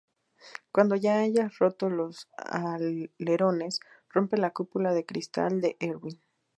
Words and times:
Cuando 0.71 0.95
ya 0.95 1.19
hayas 1.19 1.59
roto 1.59 1.87
los 1.87 2.27
alerones, 2.35 3.81
rompe 4.09 4.35
la 4.37 4.49
cúpula 4.49 4.95
de 4.95 5.05
cristal 5.05 5.61
de 5.61 5.77
Erwin. 5.79 6.19